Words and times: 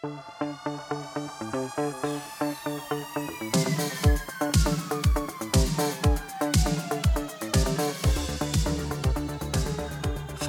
Fala 0.00 0.10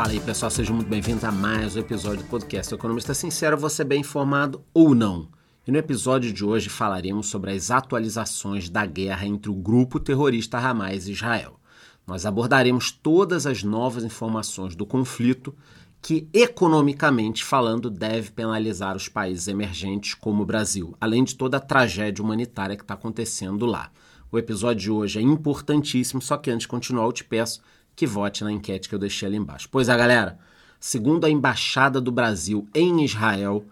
aí 0.07 0.21
pessoal, 0.21 0.49
sejam 0.49 0.73
muito 0.73 0.87
bem-vindos 0.87 1.25
a 1.25 1.33
mais 1.33 1.75
um 1.75 1.81
episódio 1.81 2.23
do 2.23 2.29
podcast 2.29 2.73
Economista 2.73 3.13
Sincero, 3.13 3.57
você 3.57 3.83
bem 3.83 3.99
informado 3.99 4.63
ou 4.73 4.95
não. 4.95 5.27
E 5.67 5.71
no 5.71 5.77
episódio 5.77 6.31
de 6.31 6.45
hoje 6.45 6.69
falaremos 6.69 7.27
sobre 7.27 7.51
as 7.51 7.69
atualizações 7.69 8.69
da 8.69 8.85
guerra 8.85 9.25
entre 9.25 9.51
o 9.51 9.53
grupo 9.53 9.99
terrorista 9.99 10.59
Hamas 10.59 11.09
e 11.09 11.11
Israel. 11.11 11.59
Nós 12.07 12.25
abordaremos 12.25 12.89
todas 12.89 13.45
as 13.45 13.63
novas 13.63 14.05
informações 14.05 14.77
do 14.77 14.85
conflito 14.85 15.53
que, 16.01 16.27
economicamente 16.33 17.43
falando, 17.43 17.89
deve 17.89 18.31
penalizar 18.31 18.95
os 18.95 19.07
países 19.07 19.47
emergentes 19.47 20.15
como 20.15 20.41
o 20.41 20.45
Brasil, 20.45 20.95
além 20.99 21.23
de 21.23 21.35
toda 21.35 21.57
a 21.57 21.61
tragédia 21.61 22.23
humanitária 22.23 22.75
que 22.75 22.81
está 22.81 22.95
acontecendo 22.95 23.65
lá. 23.65 23.91
O 24.31 24.39
episódio 24.39 24.81
de 24.81 24.91
hoje 24.91 25.19
é 25.19 25.21
importantíssimo, 25.21 26.21
só 26.21 26.37
que 26.37 26.49
antes 26.49 26.63
de 26.63 26.69
continuar, 26.69 27.05
eu 27.05 27.11
te 27.11 27.23
peço 27.23 27.61
que 27.95 28.07
vote 28.07 28.43
na 28.43 28.51
enquete 28.51 28.89
que 28.89 28.95
eu 28.95 28.99
deixei 28.99 29.27
ali 29.27 29.37
embaixo. 29.37 29.67
Pois 29.69 29.89
é, 29.89 29.95
galera, 29.95 30.39
segundo 30.79 31.25
a 31.25 31.29
Embaixada 31.29 32.01
do 32.01 32.11
Brasil 32.11 32.67
em 32.73 33.03
Israel, 33.03 33.63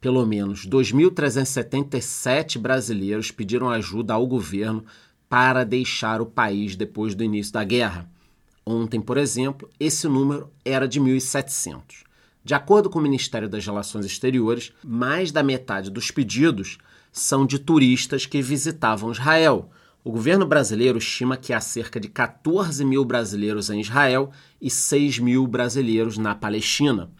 pelo 0.00 0.26
menos 0.26 0.66
2.377 0.66 2.58
brasileiros 2.58 3.30
pediram 3.30 3.70
ajuda 3.70 4.12
ao 4.12 4.26
governo 4.26 4.84
para 5.28 5.64
deixar 5.64 6.20
o 6.20 6.26
país 6.26 6.76
depois 6.76 7.14
do 7.14 7.24
início 7.24 7.52
da 7.52 7.64
guerra. 7.64 8.08
Ontem, 8.70 9.00
por 9.00 9.16
exemplo, 9.16 9.70
esse 9.80 10.06
número 10.06 10.50
era 10.64 10.86
de 10.86 11.00
1.700. 11.00 12.04
De 12.44 12.52
acordo 12.52 12.90
com 12.90 12.98
o 12.98 13.02
Ministério 13.02 13.48
das 13.48 13.64
Relações 13.64 14.04
Exteriores, 14.04 14.72
mais 14.84 15.32
da 15.32 15.42
metade 15.42 15.90
dos 15.90 16.10
pedidos 16.10 16.76
são 17.10 17.46
de 17.46 17.58
turistas 17.58 18.26
que 18.26 18.42
visitavam 18.42 19.12
Israel. 19.12 19.70
O 20.04 20.12
governo 20.12 20.46
brasileiro 20.46 20.98
estima 20.98 21.36
que 21.36 21.52
há 21.52 21.60
cerca 21.60 21.98
de 21.98 22.08
14 22.08 22.84
mil 22.84 23.04
brasileiros 23.04 23.70
em 23.70 23.80
Israel 23.80 24.30
e 24.60 24.68
6 24.68 25.18
mil 25.18 25.46
brasileiros 25.46 26.18
na 26.18 26.34
Palestina 26.34 27.10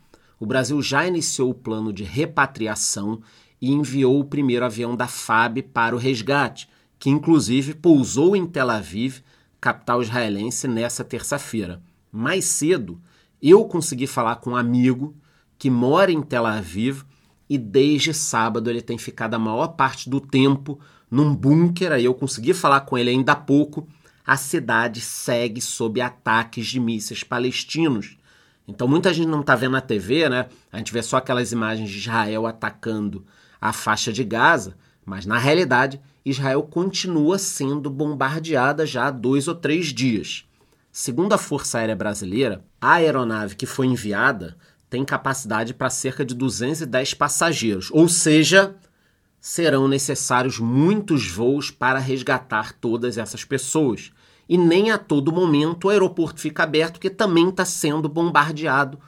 o 0.40 0.46
Brasil 0.46 0.80
já 0.80 1.06
iniciou 1.06 1.50
o 1.50 1.54
plano 1.54 1.92
de 1.92 2.04
repatriação 2.04 3.20
e 3.60 3.72
enviou 3.72 4.20
o 4.20 4.24
primeiro 4.24 4.64
avião 4.64 4.94
da 4.94 5.08
FAB 5.08 5.62
para 5.62 5.96
o 5.96 5.98
resgate, 5.98 6.68
que 6.98 7.10
inclusive 7.10 7.74
pousou 7.74 8.36
em 8.36 8.46
Tel 8.46 8.70
Aviv, 8.70 9.20
capital 9.60 10.02
israelense, 10.02 10.68
nessa 10.68 11.04
terça-feira. 11.04 11.82
Mais 12.10 12.44
cedo, 12.44 13.00
eu 13.42 13.64
consegui 13.64 14.06
falar 14.06 14.36
com 14.36 14.50
um 14.50 14.56
amigo 14.56 15.14
que 15.58 15.70
mora 15.70 16.12
em 16.12 16.22
Tel 16.22 16.46
Aviv 16.46 17.02
e 17.48 17.58
desde 17.58 18.14
sábado 18.14 18.70
ele 18.70 18.82
tem 18.82 18.98
ficado 18.98 19.34
a 19.34 19.38
maior 19.38 19.68
parte 19.68 20.08
do 20.08 20.20
tempo 20.20 20.78
num 21.10 21.34
bunker. 21.34 21.92
Aí 21.92 22.04
eu 22.04 22.14
consegui 22.14 22.54
falar 22.54 22.82
com 22.82 22.96
ele 22.96 23.10
ainda 23.10 23.32
há 23.32 23.36
pouco. 23.36 23.88
A 24.24 24.36
cidade 24.36 25.00
segue 25.00 25.60
sob 25.60 26.00
ataques 26.00 26.66
de 26.66 26.78
mísseis 26.78 27.24
palestinos 27.24 28.18
então 28.68 28.86
muita 28.86 29.14
gente 29.14 29.26
não 29.26 29.40
está 29.40 29.56
vendo 29.56 29.72
na 29.72 29.80
TV, 29.80 30.28
né? 30.28 30.46
A 30.70 30.76
gente 30.76 30.92
vê 30.92 31.02
só 31.02 31.16
aquelas 31.16 31.50
imagens 31.52 31.88
de 31.88 31.96
Israel 31.96 32.46
atacando 32.46 33.24
a 33.58 33.72
faixa 33.72 34.12
de 34.12 34.22
Gaza, 34.22 34.76
mas 35.06 35.24
na 35.24 35.38
realidade 35.38 35.98
Israel 36.28 36.62
continua 36.62 37.38
sendo 37.38 37.88
bombardeada 37.88 38.84
já 38.84 39.06
há 39.06 39.10
dois 39.10 39.48
ou 39.48 39.54
três 39.54 39.86
dias. 39.86 40.44
Segundo 40.90 41.32
a 41.32 41.38
Força 41.38 41.78
Aérea 41.78 41.96
Brasileira, 41.96 42.64
a 42.80 42.94
aeronave 42.94 43.56
que 43.56 43.66
foi 43.66 43.86
enviada 43.86 44.56
tem 44.90 45.04
capacidade 45.04 45.74
para 45.74 45.90
cerca 45.90 46.24
de 46.24 46.34
210 46.34 47.14
passageiros, 47.14 47.90
ou 47.92 48.08
seja, 48.08 48.74
serão 49.40 49.86
necessários 49.86 50.58
muitos 50.58 51.28
voos 51.28 51.70
para 51.70 51.98
resgatar 51.98 52.72
todas 52.72 53.18
essas 53.18 53.44
pessoas 53.44 54.10
e 54.48 54.56
nem 54.56 54.90
a 54.90 54.96
todo 54.96 55.30
momento 55.30 55.84
o 55.84 55.90
aeroporto 55.90 56.40
fica 56.40 56.62
aberto, 56.62 56.98
que 56.98 57.10
também 57.10 57.50
está 57.50 57.64
sendo 57.64 58.08
bombardeado 58.08 58.98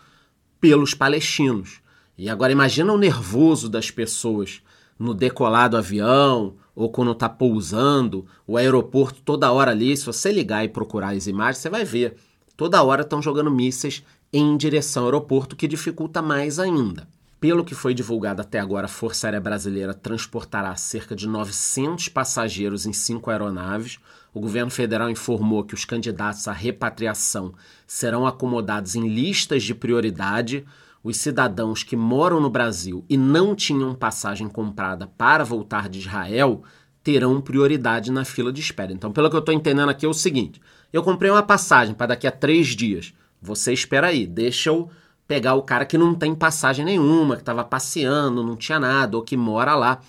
pelos 0.61 0.93
palestinos. 0.93 1.81
E 2.17 2.29
agora 2.29 2.53
imagina 2.53 2.93
o 2.93 2.99
nervoso 2.99 3.69
das 3.69 3.91
pessoas 3.91 4.61
no 4.99 5.15
decolar 5.15 5.71
do 5.71 5.79
avião 5.79 6.57
ou 6.83 6.91
quando 6.91 7.13
está 7.13 7.29
pousando, 7.29 8.25
o 8.47 8.57
aeroporto 8.57 9.21
toda 9.23 9.53
hora 9.53 9.71
ali, 9.71 9.97
se 9.97 10.07
você 10.07 10.33
ligar 10.33 10.65
e 10.65 10.69
procurar 10.69 11.11
as 11.11 11.27
imagens, 11.27 11.59
você 11.59 11.69
vai 11.69 11.85
ver. 11.85 12.17
Toda 12.57 12.83
hora 12.83 13.03
estão 13.03 13.21
jogando 13.21 13.51
mísseis 13.51 14.03
em 14.33 14.57
direção 14.57 15.03
ao 15.03 15.09
aeroporto, 15.09 15.57
que 15.57 15.69
dificulta 15.69 16.23
mais 16.23 16.59
ainda. 16.59 17.07
Pelo 17.41 17.65
que 17.65 17.75
foi 17.75 17.95
divulgado 17.95 18.43
até 18.43 18.59
agora, 18.59 18.85
a 18.85 18.89
Força 18.89 19.27
Aérea 19.27 19.41
Brasileira 19.41 19.95
transportará 19.95 20.77
cerca 20.77 21.17
de 21.17 21.27
900 21.27 22.09
passageiros 22.09 22.85
em 22.85 22.93
cinco 22.93 23.31
aeronaves. 23.31 23.99
O 24.33 24.41
governo 24.41 24.71
federal 24.71 25.11
informou 25.11 25.65
que 25.65 25.75
os 25.75 25.87
candidatos 25.87 26.47
à 26.49 26.53
repatriação 26.53 27.55
serão 27.87 28.27
acomodados 28.27 28.95
em 28.95 29.09
listas 29.09 29.63
de 29.63 29.75
prioridade. 29.75 30.67
Os 31.03 31.17
cidadãos 31.17 31.83
que 31.83 31.97
moram 31.97 32.41
no 32.41 32.51
Brasil 32.51 33.05
e 33.09 33.17
não 33.17 33.55
tinham 33.55 33.95
passagem 33.95 34.49
comprada 34.49 35.07
para 35.07 35.45
voltar 35.45 35.89
de 35.89 35.99
Israel 35.99 36.63
terão 37.03 37.41
prioridade 37.41 38.13
na 38.13 38.25
fila 38.25 38.53
de 38.53 38.61
espera. 38.61 38.93
Então, 38.93 39.11
pelo 39.11 39.31
que 39.31 39.37
eu 39.37 39.41
estou 39.41 39.55
entendendo 39.55 39.89
aqui, 39.89 40.05
é 40.05 40.09
o 40.09 40.15
seguinte: 40.15 40.61
eu 40.93 41.03
comprei 41.03 41.31
uma 41.31 41.43
passagem 41.43 41.95
para 41.95 42.09
daqui 42.09 42.27
a 42.27 42.33
três 42.33 42.69
dias. 42.69 43.15
Você 43.41 43.73
espera 43.73 44.09
aí, 44.09 44.27
deixa 44.27 44.69
eu 44.69 44.91
pegar 45.27 45.55
o 45.55 45.63
cara 45.63 45.87
que 45.87 45.97
não 45.97 46.15
tem 46.15 46.35
passagem 46.35 46.85
nenhuma, 46.85 47.37
que 47.37 47.43
estava 47.43 47.65
passeando, 47.65 48.45
não 48.45 48.57
tinha 48.57 48.79
nada, 48.79 49.17
ou 49.17 49.23
que 49.23 49.37
mora 49.37 49.75
lá. 49.75 50.01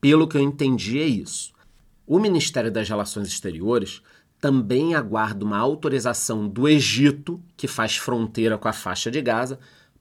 Pelo 0.00 0.26
que 0.26 0.36
eu 0.36 0.40
entendi, 0.40 0.98
é 0.98 1.06
isso. 1.06 1.52
O 2.06 2.18
Ministério 2.18 2.72
das 2.72 2.88
Relações 2.88 3.28
Exteriores 3.28 4.02
também 4.40 4.94
aguarda 4.94 5.44
uma 5.44 5.58
autorização 5.58 6.48
do 6.48 6.66
Egito, 6.66 7.40
que 7.56 7.68
faz 7.68 7.96
fronteira 7.96 8.56
com 8.56 8.66
a 8.66 8.72
faixa 8.72 9.10
de 9.10 9.20
Gaza, 9.20 9.58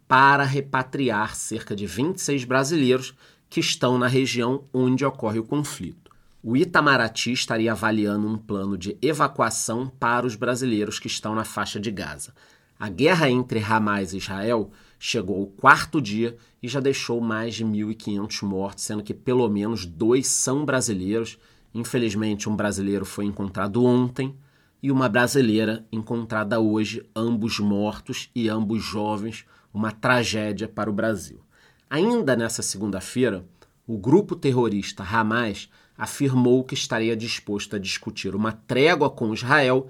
para 0.10 0.44
repatriar 0.44 1.36
cerca 1.36 1.76
de 1.76 1.86
26 1.86 2.44
brasileiros 2.44 3.14
que 3.48 3.60
estão 3.60 3.96
na 3.96 4.08
região 4.08 4.64
onde 4.74 5.06
ocorre 5.06 5.38
o 5.38 5.44
conflito. 5.44 6.10
O 6.44 6.58
Itamaraty 6.58 7.32
estaria 7.32 7.72
avaliando 7.74 8.28
um 8.28 8.36
plano 8.36 8.76
de 8.76 8.98
evacuação 9.04 9.88
para 10.00 10.26
os 10.26 10.34
brasileiros 10.34 10.98
que 10.98 11.06
estão 11.06 11.36
na 11.36 11.46
faixa 11.46 11.80
de 11.80 11.92
Gaza. 11.92 12.34
A 12.80 12.90
guerra 12.90 13.30
entre 13.30 13.60
Hamas 13.60 14.12
e 14.14 14.18
Israel 14.18 14.72
chegou 14.98 15.42
ao 15.42 15.46
quarto 15.46 16.02
dia 16.02 16.36
e 16.64 16.68
já 16.68 16.80
deixou 16.80 17.22
mais 17.22 17.54
de 17.54 17.64
1.500 17.64 18.42
mortos, 18.42 18.86
sendo 18.86 19.04
que 19.04 19.14
pelo 19.14 19.48
menos 19.48 19.86
dois 19.86 20.26
são 20.26 20.66
brasileiros. 20.66 21.38
Infelizmente, 21.72 22.50
um 22.50 22.56
brasileiro 22.56 23.06
foi 23.06 23.26
encontrado 23.26 23.86
ontem 23.86 24.36
e 24.82 24.92
uma 24.92 25.10
brasileira 25.10 25.86
encontrada 25.92 26.60
hoje, 26.60 27.08
ambos 27.16 27.60
mortos 27.60 28.30
e 28.34 28.50
ambos 28.50 28.84
jovens, 28.84 29.46
uma 29.74 29.92
tragédia 29.92 30.68
para 30.68 30.90
o 30.90 30.94
Brasil. 30.94 31.42
Ainda 31.90 32.36
nessa 32.36 32.62
segunda-feira, 32.62 33.46
o 33.86 33.98
grupo 33.98 34.36
terrorista 34.36 35.04
Hamas 35.04 35.70
afirmou 35.98 36.64
que 36.64 36.74
estaria 36.74 37.16
disposto 37.16 37.76
a 37.76 37.80
discutir 37.80 38.34
uma 38.36 38.52
trégua 38.52 39.10
com 39.10 39.34
Israel 39.34 39.90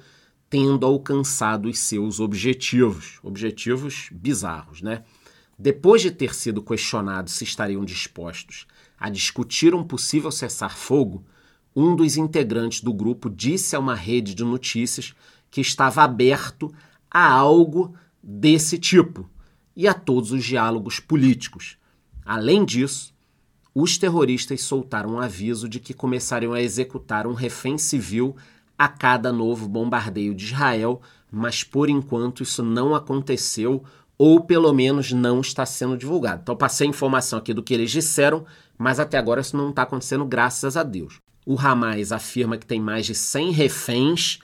tendo 0.49 0.85
alcançado 0.85 1.69
os 1.69 1.77
seus 1.77 2.19
objetivos, 2.19 3.19
objetivos 3.21 4.09
bizarros, 4.11 4.81
né? 4.81 5.03
Depois 5.57 6.01
de 6.01 6.09
ter 6.09 6.33
sido 6.33 6.63
questionado 6.63 7.29
se 7.29 7.43
estariam 7.43 7.85
dispostos 7.85 8.65
a 8.97 9.09
discutir 9.09 9.75
um 9.75 9.83
possível 9.83 10.31
cessar-fogo, 10.31 11.23
um 11.75 11.95
dos 11.95 12.17
integrantes 12.17 12.81
do 12.81 12.93
grupo 12.93 13.29
disse 13.29 13.75
a 13.75 13.79
uma 13.79 13.95
rede 13.95 14.33
de 14.33 14.43
notícias 14.43 15.13
que 15.49 15.61
estava 15.61 16.03
aberto 16.03 16.73
a 17.09 17.31
algo 17.31 17.93
desse 18.21 18.77
tipo 18.77 19.29
e 19.75 19.87
a 19.87 19.93
todos 19.93 20.31
os 20.31 20.43
diálogos 20.43 20.99
políticos. 20.99 21.77
Além 22.25 22.65
disso, 22.65 23.13
os 23.73 23.97
terroristas 23.97 24.61
soltaram 24.61 25.11
um 25.11 25.19
aviso 25.19 25.69
de 25.69 25.79
que 25.79 25.93
começariam 25.93 26.53
a 26.53 26.61
executar 26.61 27.25
um 27.25 27.33
refém 27.33 27.77
civil 27.77 28.35
a 28.77 28.87
cada 28.87 29.31
novo 29.31 29.67
bombardeio 29.67 30.33
de 30.33 30.45
Israel, 30.45 31.01
mas 31.31 31.63
por 31.63 31.89
enquanto 31.89 32.43
isso 32.43 32.63
não 32.63 32.95
aconteceu 32.95 33.83
ou 34.17 34.41
pelo 34.41 34.73
menos 34.73 35.13
não 35.13 35.39
está 35.39 35.65
sendo 35.65 35.97
divulgado. 35.97 36.41
Então 36.43 36.55
passei 36.55 36.87
informação 36.87 37.39
aqui 37.39 37.53
do 37.53 37.63
que 37.63 37.73
eles 37.73 37.89
disseram, 37.89 38.45
mas 38.77 38.99
até 38.99 39.17
agora 39.17 39.39
isso 39.39 39.55
não 39.55 39.69
está 39.69 39.83
acontecendo, 39.83 40.25
graças 40.25 40.75
a 40.75 40.83
Deus. 40.83 41.21
O 41.49 41.59
Hamas 41.59 42.11
afirma 42.11 42.59
que 42.59 42.65
tem 42.67 42.79
mais 42.79 43.07
de 43.07 43.15
100 43.15 43.49
reféns 43.53 44.37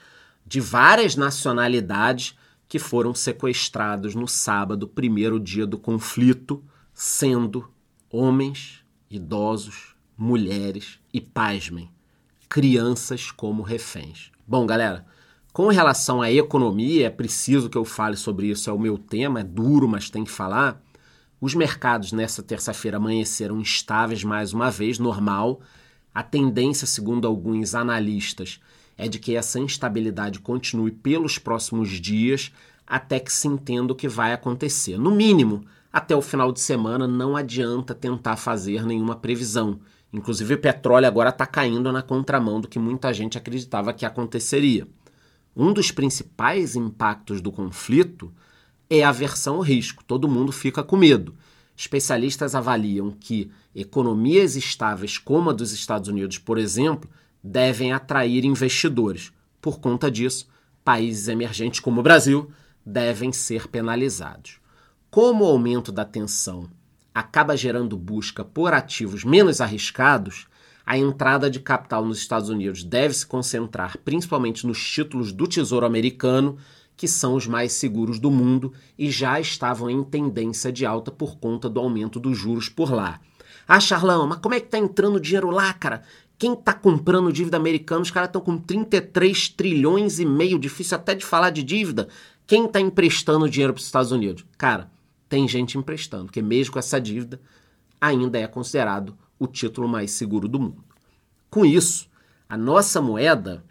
de 0.44 0.58
várias 0.58 1.14
nacionalidades 1.14 2.36
que 2.68 2.80
foram 2.80 3.14
sequestrados 3.14 4.16
no 4.16 4.26
sábado, 4.26 4.88
primeiro 4.88 5.38
dia 5.38 5.64
do 5.68 5.78
conflito, 5.78 6.64
sendo 6.92 7.70
homens, 8.10 8.82
idosos, 9.08 9.94
mulheres 10.18 10.98
e, 11.14 11.20
pasmem, 11.20 11.88
crianças 12.48 13.30
como 13.30 13.62
reféns. 13.62 14.32
Bom, 14.44 14.66
galera, 14.66 15.06
com 15.52 15.68
relação 15.68 16.20
à 16.20 16.32
economia, 16.32 17.06
é 17.06 17.10
preciso 17.10 17.70
que 17.70 17.78
eu 17.78 17.84
fale 17.84 18.16
sobre 18.16 18.48
isso, 18.48 18.68
é 18.68 18.72
o 18.72 18.80
meu 18.80 18.98
tema, 18.98 19.38
é 19.38 19.44
duro, 19.44 19.86
mas 19.86 20.10
tem 20.10 20.24
que 20.24 20.30
falar. 20.32 20.82
Os 21.40 21.54
mercados 21.54 22.10
nessa 22.10 22.42
terça-feira 22.42 22.96
amanheceram 22.96 23.60
estáveis 23.60 24.24
mais 24.24 24.52
uma 24.52 24.72
vez, 24.72 24.98
normal. 24.98 25.60
A 26.16 26.22
tendência, 26.22 26.86
segundo 26.86 27.28
alguns 27.28 27.74
analistas, 27.74 28.58
é 28.96 29.06
de 29.06 29.18
que 29.18 29.36
essa 29.36 29.60
instabilidade 29.60 30.40
continue 30.40 30.90
pelos 30.90 31.38
próximos 31.38 31.90
dias 31.90 32.50
até 32.86 33.20
que 33.20 33.30
se 33.30 33.46
entenda 33.46 33.92
o 33.92 33.94
que 33.94 34.08
vai 34.08 34.32
acontecer. 34.32 34.96
No 34.96 35.10
mínimo, 35.10 35.66
até 35.92 36.16
o 36.16 36.22
final 36.22 36.52
de 36.52 36.60
semana 36.60 37.06
não 37.06 37.36
adianta 37.36 37.94
tentar 37.94 38.36
fazer 38.36 38.86
nenhuma 38.86 39.14
previsão. 39.14 39.78
Inclusive, 40.10 40.54
o 40.54 40.58
petróleo 40.58 41.06
agora 41.06 41.28
está 41.28 41.44
caindo 41.44 41.92
na 41.92 42.00
contramão 42.00 42.62
do 42.62 42.68
que 42.68 42.78
muita 42.78 43.12
gente 43.12 43.36
acreditava 43.36 43.92
que 43.92 44.06
aconteceria. 44.06 44.88
Um 45.54 45.70
dos 45.70 45.90
principais 45.90 46.74
impactos 46.74 47.42
do 47.42 47.52
conflito 47.52 48.32
é 48.88 49.02
a 49.02 49.10
aversão 49.10 49.56
ao 49.56 49.60
risco. 49.60 50.02
Todo 50.02 50.26
mundo 50.26 50.50
fica 50.50 50.82
com 50.82 50.96
medo. 50.96 51.34
Especialistas 51.76 52.54
avaliam 52.54 53.10
que 53.10 53.50
economias 53.74 54.56
estáveis 54.56 55.18
como 55.18 55.50
a 55.50 55.52
dos 55.52 55.72
Estados 55.72 56.08
Unidos, 56.08 56.38
por 56.38 56.58
exemplo, 56.58 57.10
devem 57.42 57.92
atrair 57.92 58.44
investidores. 58.44 59.32
Por 59.60 59.78
conta 59.78 60.10
disso, 60.10 60.48
países 60.82 61.28
emergentes 61.28 61.80
como 61.80 62.00
o 62.00 62.02
Brasil 62.02 62.50
devem 62.84 63.32
ser 63.32 63.68
penalizados. 63.68 64.58
Como 65.10 65.44
o 65.44 65.48
aumento 65.48 65.92
da 65.92 66.04
tensão 66.04 66.68
acaba 67.14 67.56
gerando 67.56 67.96
busca 67.96 68.44
por 68.44 68.72
ativos 68.72 69.24
menos 69.24 69.60
arriscados, 69.60 70.46
a 70.84 70.96
entrada 70.96 71.50
de 71.50 71.58
capital 71.58 72.04
nos 72.04 72.18
Estados 72.18 72.48
Unidos 72.48 72.84
deve 72.84 73.12
se 73.12 73.26
concentrar 73.26 73.98
principalmente 73.98 74.66
nos 74.66 74.78
títulos 74.78 75.32
do 75.32 75.48
Tesouro 75.48 75.84
Americano, 75.84 76.56
que 76.96 77.06
são 77.06 77.34
os 77.34 77.46
mais 77.46 77.72
seguros 77.72 78.18
do 78.18 78.30
mundo 78.30 78.72
e 78.98 79.10
já 79.10 79.38
estavam 79.38 79.90
em 79.90 80.02
tendência 80.02 80.72
de 80.72 80.86
alta 80.86 81.10
por 81.10 81.36
conta 81.36 81.68
do 81.68 81.78
aumento 81.78 82.18
dos 82.18 82.36
juros 82.36 82.68
por 82.68 82.90
lá. 82.90 83.20
Ah, 83.68 83.80
Charlão, 83.80 84.26
mas 84.26 84.38
como 84.38 84.54
é 84.54 84.60
que 84.60 84.68
tá 84.68 84.78
entrando 84.78 85.20
dinheiro 85.20 85.50
lá, 85.50 85.72
cara? 85.74 86.02
Quem 86.38 86.54
tá 86.54 86.72
comprando 86.72 87.32
dívida 87.32 87.56
americana? 87.56 88.02
Os 88.02 88.10
caras 88.10 88.28
estão 88.28 88.40
com 88.40 88.56
33 88.58 89.48
trilhões 89.50 90.18
e 90.18 90.24
meio, 90.24 90.58
difícil 90.58 90.96
até 90.96 91.14
de 91.14 91.24
falar 91.24 91.50
de 91.50 91.62
dívida. 91.62 92.08
Quem 92.46 92.68
tá 92.68 92.80
emprestando 92.80 93.48
dinheiro 93.48 93.72
para 93.72 93.80
os 93.80 93.86
Estados 93.86 94.12
Unidos? 94.12 94.44
Cara, 94.56 94.90
tem 95.28 95.48
gente 95.48 95.76
emprestando, 95.76 96.26
porque 96.26 96.42
mesmo 96.42 96.74
com 96.74 96.78
essa 96.78 97.00
dívida, 97.00 97.40
ainda 98.00 98.38
é 98.38 98.46
considerado 98.46 99.16
o 99.38 99.46
título 99.46 99.88
mais 99.88 100.12
seguro 100.12 100.46
do 100.46 100.60
mundo. 100.60 100.84
Com 101.50 101.64
isso, 101.64 102.08
a 102.48 102.56
nossa 102.56 103.00
moeda 103.00 103.64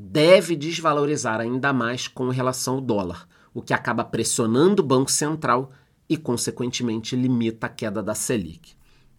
deve 0.00 0.54
desvalorizar 0.54 1.40
ainda 1.40 1.72
mais 1.72 2.06
com 2.06 2.28
relação 2.28 2.74
ao 2.74 2.80
dólar, 2.80 3.28
o 3.52 3.60
que 3.60 3.74
acaba 3.74 4.04
pressionando 4.04 4.80
o 4.80 4.86
Banco 4.86 5.10
Central 5.10 5.72
e, 6.08 6.16
consequentemente, 6.16 7.16
limita 7.16 7.66
a 7.66 7.70
queda 7.70 8.00
da 8.00 8.14
Selic. 8.14 8.74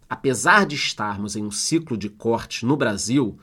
Apesar 0.10 0.66
de 0.66 0.76
estarmos 0.76 1.36
em 1.36 1.44
um 1.44 1.52
ciclo 1.52 1.98
de 1.98 2.08
cortes 2.08 2.64
no 2.64 2.78
Brasil, 2.78 3.38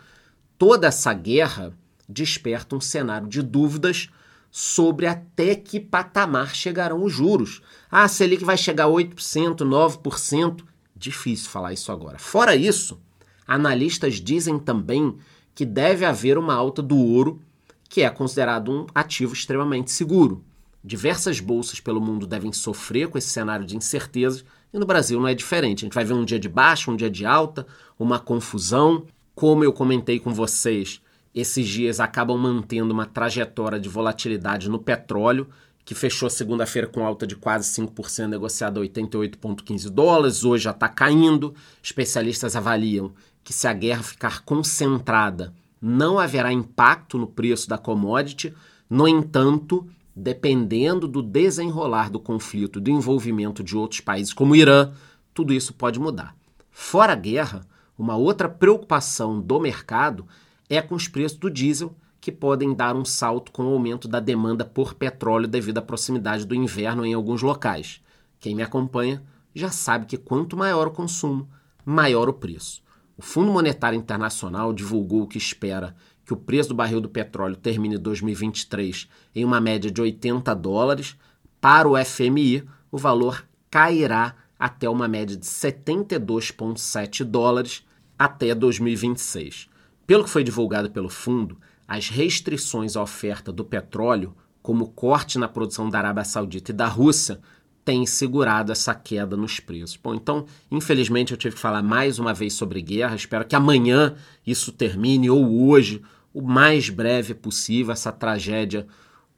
toda 0.56 0.86
essa 0.86 1.12
guerra 1.12 1.76
desperta 2.08 2.74
um 2.74 2.80
cenário 2.80 3.28
de 3.28 3.42
dúvidas 3.42 4.08
sobre 4.50 5.06
até 5.06 5.54
que 5.54 5.78
patamar 5.78 6.54
chegarão 6.54 7.04
os 7.04 7.12
juros. 7.12 7.60
Ah, 7.90 8.04
a 8.04 8.08
Selic 8.08 8.42
vai 8.42 8.56
chegar 8.56 8.84
a 8.84 8.88
8%, 8.88 9.58
9%. 9.58 10.64
Difícil 10.96 11.50
falar 11.50 11.74
isso 11.74 11.92
agora. 11.92 12.18
Fora 12.18 12.56
isso, 12.56 12.98
analistas 13.46 14.14
dizem 14.14 14.58
também 14.58 15.18
que 15.56 15.64
deve 15.64 16.04
haver 16.04 16.36
uma 16.36 16.54
alta 16.54 16.82
do 16.82 16.98
ouro, 16.98 17.40
que 17.88 18.02
é 18.02 18.10
considerado 18.10 18.70
um 18.70 18.86
ativo 18.94 19.32
extremamente 19.32 19.90
seguro. 19.90 20.44
Diversas 20.84 21.40
bolsas 21.40 21.80
pelo 21.80 21.98
mundo 21.98 22.26
devem 22.26 22.52
sofrer 22.52 23.08
com 23.08 23.16
esse 23.16 23.28
cenário 23.28 23.64
de 23.64 23.74
incertezas 23.74 24.44
e 24.70 24.78
no 24.78 24.84
Brasil 24.84 25.18
não 25.18 25.26
é 25.26 25.34
diferente. 25.34 25.82
A 25.82 25.86
gente 25.86 25.94
vai 25.94 26.04
ver 26.04 26.12
um 26.12 26.26
dia 26.26 26.38
de 26.38 26.48
baixa, 26.48 26.90
um 26.90 26.96
dia 26.96 27.08
de 27.08 27.24
alta, 27.24 27.66
uma 27.98 28.18
confusão. 28.18 29.06
Como 29.34 29.64
eu 29.64 29.72
comentei 29.72 30.20
com 30.20 30.34
vocês, 30.34 31.00
esses 31.34 31.66
dias 31.66 32.00
acabam 32.00 32.38
mantendo 32.38 32.92
uma 32.92 33.06
trajetória 33.06 33.80
de 33.80 33.88
volatilidade 33.88 34.68
no 34.68 34.78
petróleo, 34.78 35.48
que 35.86 35.94
fechou 35.94 36.28
segunda-feira 36.28 36.86
com 36.86 37.02
alta 37.02 37.26
de 37.26 37.34
quase 37.34 37.70
5%, 37.80 38.26
negociado 38.26 38.78
a 38.78 38.82
88,15 38.82 39.88
dólares, 39.88 40.44
hoje 40.44 40.64
já 40.64 40.72
está 40.72 40.88
caindo. 40.88 41.54
Especialistas 41.82 42.54
avaliam 42.54 43.14
que 43.46 43.52
se 43.52 43.68
a 43.68 43.72
guerra 43.72 44.02
ficar 44.02 44.42
concentrada, 44.42 45.54
não 45.80 46.18
haverá 46.18 46.52
impacto 46.52 47.16
no 47.16 47.28
preço 47.28 47.68
da 47.68 47.78
commodity. 47.78 48.52
No 48.90 49.06
entanto, 49.06 49.88
dependendo 50.16 51.06
do 51.06 51.22
desenrolar 51.22 52.10
do 52.10 52.18
conflito, 52.18 52.80
do 52.80 52.90
envolvimento 52.90 53.62
de 53.62 53.76
outros 53.76 54.00
países 54.00 54.32
como 54.32 54.52
o 54.52 54.56
Irã, 54.56 54.92
tudo 55.32 55.54
isso 55.54 55.72
pode 55.72 56.00
mudar. 56.00 56.34
Fora 56.72 57.12
a 57.12 57.16
guerra, 57.16 57.64
uma 57.96 58.16
outra 58.16 58.48
preocupação 58.48 59.40
do 59.40 59.60
mercado 59.60 60.26
é 60.68 60.82
com 60.82 60.96
os 60.96 61.06
preços 61.06 61.38
do 61.38 61.48
diesel, 61.48 61.94
que 62.20 62.32
podem 62.32 62.74
dar 62.74 62.96
um 62.96 63.04
salto 63.04 63.52
com 63.52 63.62
o 63.66 63.72
aumento 63.74 64.08
da 64.08 64.18
demanda 64.18 64.64
por 64.64 64.92
petróleo 64.94 65.46
devido 65.46 65.78
à 65.78 65.82
proximidade 65.82 66.44
do 66.44 66.54
inverno 66.56 67.06
em 67.06 67.14
alguns 67.14 67.42
locais. 67.42 68.02
Quem 68.40 68.56
me 68.56 68.64
acompanha 68.64 69.22
já 69.54 69.70
sabe 69.70 70.04
que 70.04 70.16
quanto 70.16 70.56
maior 70.56 70.88
o 70.88 70.90
consumo, 70.90 71.48
maior 71.84 72.28
o 72.28 72.32
preço. 72.32 72.84
O 73.18 73.22
Fundo 73.22 73.50
Monetário 73.50 73.98
Internacional 73.98 74.74
divulgou 74.74 75.26
que 75.26 75.38
espera 75.38 75.96
que 76.24 76.34
o 76.34 76.36
preço 76.36 76.68
do 76.68 76.74
barril 76.74 77.00
do 77.00 77.08
petróleo 77.08 77.56
termine 77.56 77.96
2023 77.96 79.08
em 79.34 79.42
uma 79.42 79.58
média 79.58 79.90
de 79.90 80.02
80 80.02 80.54
dólares. 80.54 81.16
Para 81.58 81.88
o 81.88 81.96
FMI, 82.04 82.68
o 82.90 82.98
valor 82.98 83.46
cairá 83.70 84.34
até 84.58 84.86
uma 84.88 85.08
média 85.08 85.34
de 85.34 85.46
72,7 85.46 87.24
dólares 87.24 87.86
até 88.18 88.54
2026. 88.54 89.70
Pelo 90.06 90.24
que 90.24 90.30
foi 90.30 90.44
divulgado 90.44 90.90
pelo 90.90 91.08
fundo, 91.08 91.58
as 91.88 92.10
restrições 92.10 92.96
à 92.96 93.02
oferta 93.02 93.50
do 93.50 93.64
petróleo, 93.64 94.36
como 94.60 94.84
o 94.84 94.90
corte 94.90 95.38
na 95.38 95.48
produção 95.48 95.88
da 95.88 95.98
Arábia 95.98 96.24
Saudita 96.24 96.70
e 96.70 96.74
da 96.74 96.86
Rússia, 96.86 97.40
têm 97.86 98.04
segurado 98.04 98.72
essa 98.72 98.92
queda 98.96 99.36
nos 99.36 99.60
preços. 99.60 99.96
Bom, 99.96 100.12
então, 100.12 100.44
infelizmente, 100.68 101.30
eu 101.30 101.38
tive 101.38 101.54
que 101.54 101.60
falar 101.60 101.84
mais 101.84 102.18
uma 102.18 102.34
vez 102.34 102.52
sobre 102.52 102.82
guerra. 102.82 103.14
Espero 103.14 103.44
que 103.44 103.54
amanhã 103.54 104.16
isso 104.44 104.72
termine 104.72 105.30
ou 105.30 105.68
hoje, 105.68 106.02
o 106.34 106.42
mais 106.42 106.90
breve 106.90 107.32
possível, 107.32 107.92
essa 107.92 108.10
tragédia 108.10 108.88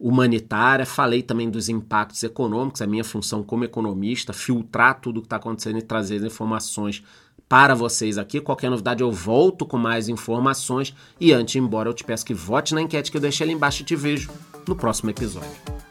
humanitária. 0.01 0.87
Falei 0.87 1.23
também 1.23 1.51
dos 1.51 1.69
impactos 1.69 2.23
econômicos, 2.23 2.81
a 2.81 2.87
minha 2.87 3.05
função 3.05 3.43
como 3.43 3.65
economista, 3.65 4.33
filtrar 4.33 4.99
tudo 4.99 5.19
o 5.19 5.21
que 5.21 5.27
está 5.27 5.37
acontecendo 5.37 5.79
e 5.79 5.83
trazer 5.83 6.17
as 6.17 6.23
informações 6.23 7.05
para 7.47 7.75
vocês 7.75 8.17
aqui. 8.17 8.41
Qualquer 8.41 8.71
novidade 8.71 9.03
eu 9.03 9.13
volto 9.13 9.67
com 9.67 9.77
mais 9.77 10.09
informações. 10.09 10.95
E 11.21 11.35
antes 11.35 11.53
de 11.53 11.59
ir 11.59 11.61
embora, 11.61 11.91
eu 11.91 11.95
te 11.95 12.03
peço 12.03 12.25
que 12.25 12.33
vote 12.33 12.75
na 12.75 12.81
enquete 12.81 13.11
que 13.11 13.19
eu 13.19 13.21
deixei 13.21 13.45
ali 13.45 13.53
embaixo 13.53 13.83
e 13.83 13.85
te 13.85 13.95
vejo 13.95 14.31
no 14.67 14.75
próximo 14.75 15.11
episódio. 15.11 15.88